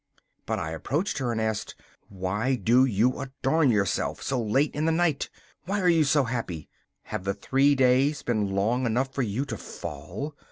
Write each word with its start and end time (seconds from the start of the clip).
But 0.47 0.57
I 0.57 0.71
approached 0.71 1.19
her 1.19 1.31
and 1.31 1.39
asked: 1.39 1.75
'Why 2.09 2.55
do 2.55 2.85
you 2.85 3.19
adorn 3.19 3.69
yourself 3.69 4.19
so 4.19 4.41
late 4.41 4.73
in 4.73 4.85
the 4.85 4.91
night? 4.91 5.29
why 5.65 5.79
are 5.79 5.89
you 5.89 6.05
so 6.05 6.23
happy? 6.23 6.67
Have 7.03 7.23
the 7.23 7.35
three 7.35 7.75
days 7.75 8.23
been 8.23 8.55
long 8.55 8.87
enough 8.87 9.13
for 9.13 9.21
you 9.21 9.45
to 9.45 9.57
fall? 9.57 10.35